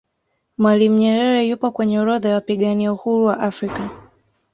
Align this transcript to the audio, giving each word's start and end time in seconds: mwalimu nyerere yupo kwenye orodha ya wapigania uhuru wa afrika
mwalimu 0.57 0.97
nyerere 0.99 1.41
yupo 1.49 1.71
kwenye 1.71 1.99
orodha 1.99 2.29
ya 2.29 2.35
wapigania 2.35 2.93
uhuru 2.93 3.25
wa 3.25 3.39
afrika 3.39 3.89